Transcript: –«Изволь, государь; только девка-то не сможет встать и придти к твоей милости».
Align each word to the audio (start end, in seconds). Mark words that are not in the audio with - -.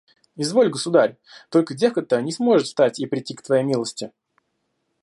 –«Изволь, 0.35 0.71
государь; 0.71 1.19
только 1.51 1.75
девка-то 1.75 2.19
не 2.23 2.31
сможет 2.31 2.65
встать 2.65 2.99
и 2.99 3.05
придти 3.05 3.35
к 3.35 3.43
твоей 3.43 3.63
милости». 3.63 4.11